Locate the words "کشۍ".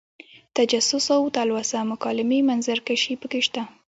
2.87-3.15